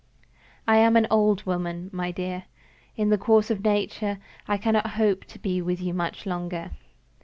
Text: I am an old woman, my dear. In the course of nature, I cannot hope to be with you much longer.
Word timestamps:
I 0.67 0.77
am 0.77 0.95
an 0.95 1.05
old 1.11 1.45
woman, 1.45 1.91
my 1.93 2.09
dear. 2.09 2.45
In 2.95 3.09
the 3.09 3.19
course 3.19 3.51
of 3.51 3.63
nature, 3.63 4.17
I 4.47 4.57
cannot 4.57 4.87
hope 4.97 5.25
to 5.25 5.37
be 5.37 5.61
with 5.61 5.79
you 5.79 5.93
much 5.93 6.25
longer. 6.25 6.71